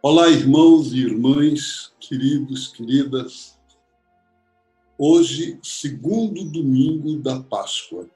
[0.00, 3.58] Olá, irmãos e irmãs, queridos, queridas.
[4.96, 8.08] Hoje, segundo domingo da Páscoa.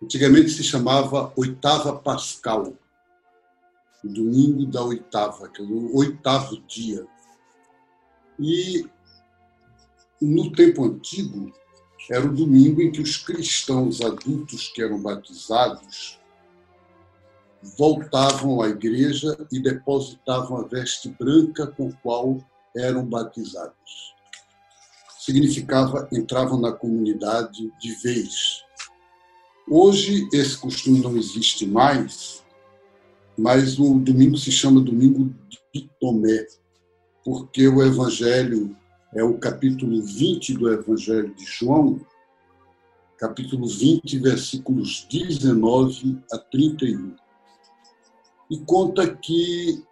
[0.00, 2.72] Antigamente se chamava Oitava Pascal,
[4.04, 7.04] o domingo da oitava, que é o oitavo dia.
[8.38, 8.88] E
[10.22, 11.52] no tempo antigo,
[12.08, 16.16] era o domingo em que os cristãos adultos que eram batizados
[17.62, 22.38] voltavam à igreja e depositavam a veste branca com qual
[22.76, 24.14] eram batizados.
[25.18, 28.62] Significava entravam na comunidade de vez.
[29.68, 32.42] Hoje esse costume não existe mais,
[33.36, 35.34] mas o domingo se chama Domingo
[35.74, 36.46] de Tomé,
[37.24, 38.74] porque o Evangelho
[39.14, 42.00] é o capítulo 20 do Evangelho de João,
[43.18, 47.14] capítulo 20, versículos 19 a 31
[48.50, 49.82] e conta que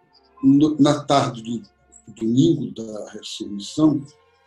[0.79, 4.03] na tarde do domingo da ressurreição,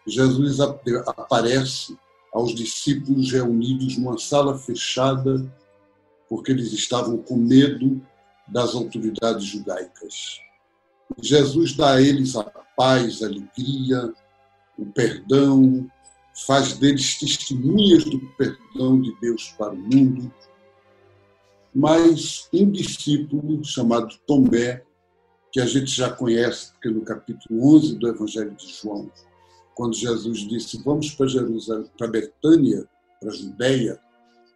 [0.07, 1.97] Jesus aparece
[2.33, 5.45] aos discípulos reunidos numa sala fechada,
[6.29, 8.01] porque eles estavam com medo
[8.49, 10.41] das autoridades judaicas.
[11.21, 12.45] Jesus dá a eles a
[12.77, 14.13] paz, a alegria,
[14.79, 15.91] o perdão,
[16.47, 20.33] faz deles testemunhas do perdão de Deus para o mundo
[21.75, 24.83] mas um discípulo chamado Tomé,
[25.53, 29.11] que a gente já conhece, porque no capítulo 11 do Evangelho de João,
[29.75, 32.89] quando Jesus disse: Vamos para Jerusalém, para Betânia,
[33.21, 34.01] para a Judéia,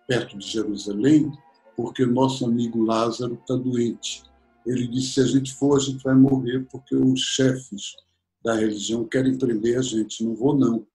[0.07, 1.33] perto de Jerusalém,
[1.77, 4.23] porque nosso amigo Lázaro está doente.
[4.67, 7.97] Ele disse: Se a gente for, a gente vai morrer, porque os chefes
[8.45, 10.23] da religião querem prender a gente.
[10.25, 10.87] Não vou, não.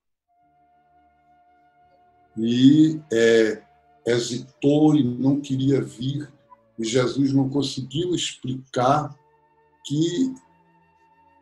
[2.38, 3.64] E é,
[4.10, 6.32] hesitou e não queria vir,
[6.78, 9.16] e Jesus não conseguiu explicar
[9.86, 10.34] que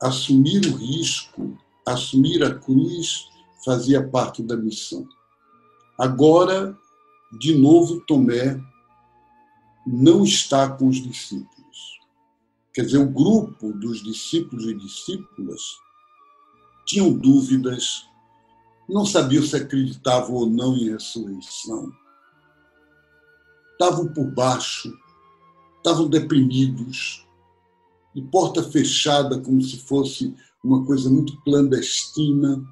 [0.02, 3.30] assumir o risco, assumir a cruz,
[3.64, 5.08] fazia parte da missão.
[6.00, 6.78] Agora,
[7.40, 8.60] de novo, Tomé
[9.86, 11.48] não está com os discípulos.
[12.74, 15.62] Quer dizer, o grupo dos discípulos e discípulas
[16.86, 18.08] tinham dúvidas,
[18.88, 21.92] não sabiam se acreditavam ou não em ressurreição
[23.80, 24.92] estavam por baixo,
[25.78, 27.26] estavam deprimidos,
[28.16, 32.66] de porta fechada, como se fosse uma coisa muito clandestina.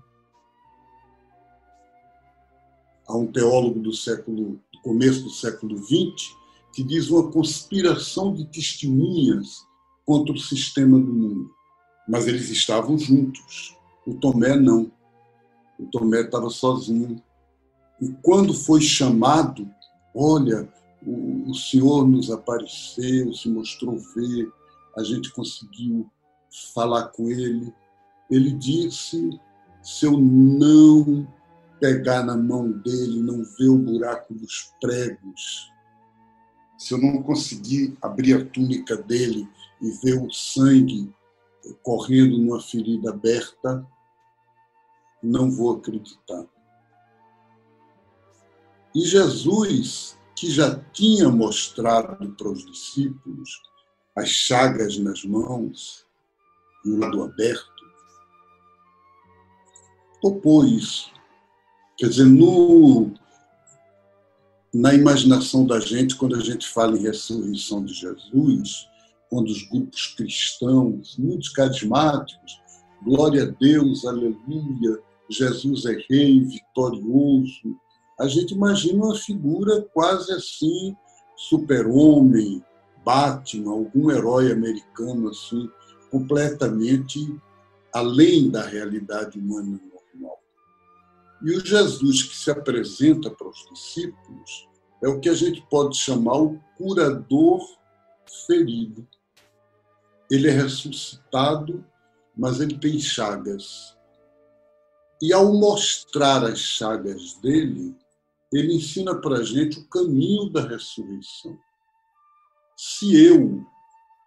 [3.07, 6.35] Há um teólogo do século, do começo do século XX,
[6.73, 9.63] que diz uma conspiração de testemunhas
[10.03, 11.51] contra o sistema do mundo.
[12.09, 13.77] Mas eles estavam juntos.
[14.05, 14.91] O Tomé não.
[15.79, 17.21] O Tomé estava sozinho.
[18.01, 19.69] E quando foi chamado,
[20.13, 20.67] olha,
[21.05, 24.51] o, Senhor nos apareceu, se mostrou ver,
[24.97, 26.09] a gente conseguiu
[26.73, 27.73] falar com Ele.
[28.29, 29.29] Ele disse:
[29.83, 31.27] se eu não
[31.79, 35.71] pegar na mão dele, não ver o buraco dos pregos,
[36.77, 39.47] se eu não conseguir abrir a túnica dele
[39.81, 41.13] e ver o sangue
[41.83, 43.85] correndo numa ferida aberta,
[45.21, 46.45] não vou acreditar.
[48.93, 53.49] E Jesus que já tinha mostrado para os discípulos
[54.15, 56.05] as chagas nas mãos
[56.85, 57.75] e o lado aberto,
[60.65, 61.11] isso.
[61.97, 63.13] Quer dizer, no,
[64.73, 68.87] na imaginação da gente, quando a gente fala em ressurreição de Jesus,
[69.29, 72.59] quando os grupos cristãos, muitos carismáticos,
[73.03, 77.77] glória a Deus, aleluia, Jesus é rei, vitorioso,
[78.19, 80.95] a gente imagina uma figura quase assim,
[81.35, 82.63] super-homem,
[83.03, 85.69] Batman, algum herói americano assim,
[86.09, 87.19] completamente
[87.93, 90.39] além da realidade humana normal.
[91.43, 94.67] E o Jesus que se apresenta para os discípulos
[95.03, 97.61] é o que a gente pode chamar o curador
[98.47, 99.07] ferido.
[100.31, 101.85] Ele é ressuscitado,
[102.35, 103.95] mas ele tem chagas.
[105.21, 107.95] E ao mostrar as chagas dele,
[108.53, 111.57] ele ensina para a gente o caminho da ressurreição.
[112.77, 113.65] Se eu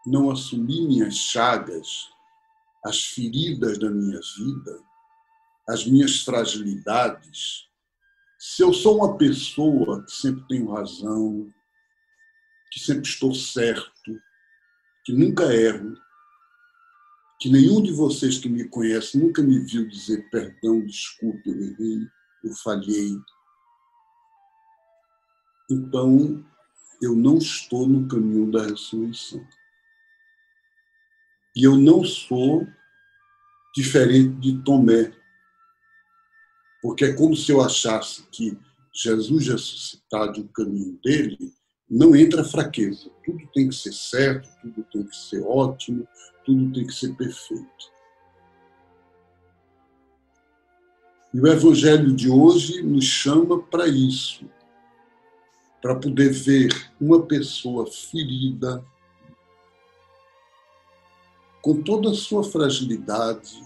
[0.06, 2.08] não assumir minhas chagas,
[2.84, 4.82] as feridas da minha vida,
[5.68, 7.68] as minhas fragilidades,
[8.38, 11.52] se eu sou uma pessoa que sempre tenho razão,
[12.70, 14.20] que sempre estou certo,
[15.04, 15.94] que nunca erro,
[17.40, 22.06] que nenhum de vocês que me conhece nunca me viu dizer perdão, desculpe, eu errei,
[22.44, 23.16] eu falhei,
[25.70, 26.44] então
[27.00, 29.46] eu não estou no caminho da ressurreição.
[31.54, 32.66] E eu não sou
[33.74, 35.12] diferente de Tomé.
[36.80, 38.58] Porque é como se eu achasse que
[38.92, 41.52] Jesus ressuscitado, o caminho dele,
[41.88, 43.10] não entra fraqueza.
[43.24, 46.06] Tudo tem que ser certo, tudo tem que ser ótimo,
[46.44, 47.98] tudo tem que ser perfeito.
[51.32, 54.48] E o Evangelho de hoje nos chama para isso,
[55.80, 58.84] para poder ver uma pessoa ferida,
[61.62, 63.62] com toda a sua fragilidade.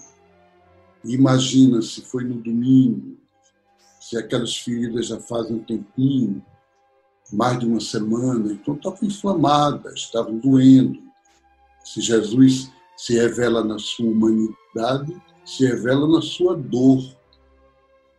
[1.05, 3.19] Imagina se foi no domingo,
[4.01, 6.45] se aquelas feridas já fazem um tempinho,
[7.33, 11.01] mais de uma semana, então estavam inflamadas, estavam doendo.
[11.83, 17.03] Se Jesus se revela na sua humanidade, se revela na sua dor.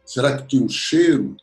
[0.03, 1.37] Será que tinha um cheiro?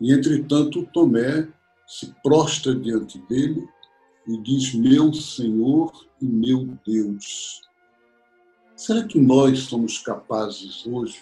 [0.00, 1.48] E, entretanto, Tomé
[1.86, 3.66] se prostra diante dele
[4.26, 7.62] e diz: Meu Senhor e meu Deus.
[8.76, 11.20] Será que nós somos capazes hoje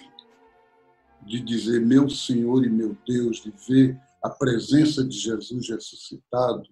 [1.26, 6.68] de dizer meu Senhor e meu Deus, de ver a presença de Jesus ressuscitado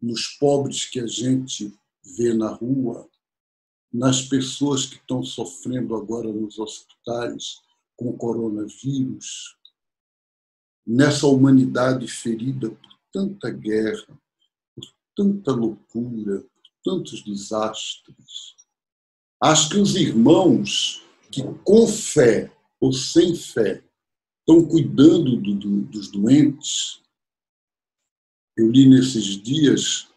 [0.00, 1.72] nos pobres que a gente
[2.16, 3.08] vê na rua,
[3.92, 7.60] nas pessoas que estão sofrendo agora nos hospitais
[7.96, 9.56] com o coronavírus,
[10.86, 14.18] nessa humanidade ferida por tanta guerra,
[14.74, 14.84] por
[15.16, 18.54] tanta loucura, por tantos desastres.
[19.42, 23.82] Acho que os irmãos que com fé ou sem fé
[24.40, 27.02] estão cuidando do, do, dos doentes.
[28.56, 30.08] Eu li nesses dias,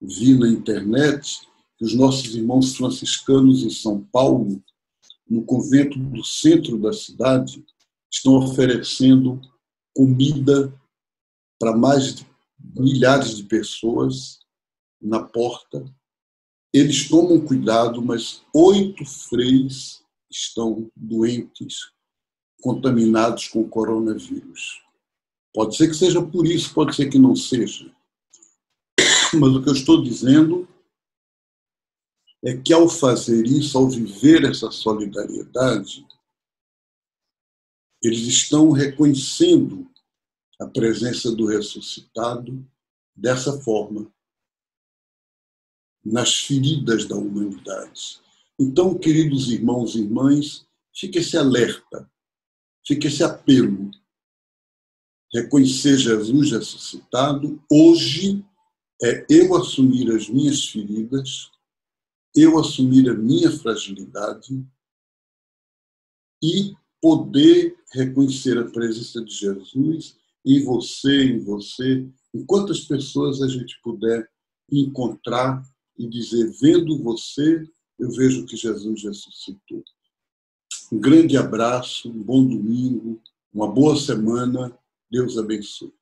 [0.00, 1.40] vi na internet,
[1.78, 4.62] que os nossos irmãos franciscanos em São Paulo,
[5.28, 7.64] no convento do centro da cidade,
[8.12, 9.40] estão oferecendo
[9.98, 10.72] comida
[11.58, 12.26] para mais de
[12.76, 14.38] milhares de pessoas
[15.02, 15.84] na porta.
[16.72, 21.90] Eles tomam cuidado, mas oito freis estão doentes
[22.62, 24.80] contaminados com o coronavírus.
[25.52, 27.92] Pode ser que seja por isso, pode ser que não seja.
[29.34, 30.68] Mas o que eu estou dizendo
[32.44, 36.06] é que ao fazer isso, ao viver essa solidariedade,
[38.02, 39.90] eles estão reconhecendo
[40.60, 42.66] a presença do ressuscitado
[43.14, 44.12] dessa forma,
[46.04, 48.20] nas feridas da humanidade.
[48.58, 52.10] Então, queridos irmãos e irmãs, fique esse alerta
[52.88, 53.90] fica esse apelo.
[55.30, 58.42] Reconhecer Jesus ressuscitado hoje
[59.02, 61.50] é eu assumir as minhas feridas,
[62.34, 64.66] eu assumir a minha fragilidade
[66.42, 73.48] e poder reconhecer a presença de Jesus em você, em você, em quantas pessoas a
[73.48, 74.28] gente puder
[74.70, 75.62] encontrar
[75.98, 77.66] e dizer: vendo você,
[77.98, 79.82] eu vejo que Jesus ressuscitou.
[80.92, 83.20] Um grande abraço, um bom domingo,
[83.52, 84.76] uma boa semana.
[85.10, 85.97] Deus abençoe.